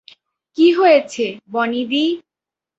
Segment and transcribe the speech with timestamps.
[0.57, 2.05] কী হয়েছে, বনিদি?